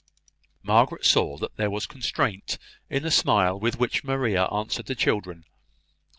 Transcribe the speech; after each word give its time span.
Margaret 0.63 1.05
saw 1.05 1.37
that 1.37 1.57
there 1.57 1.69
was 1.69 1.85
constraint 1.85 2.57
in 2.89 3.03
the 3.03 3.11
smile 3.11 3.59
with 3.59 3.77
which 3.77 4.03
Maria 4.03 4.45
answered 4.45 4.87
the 4.87 4.95
children. 4.95 5.43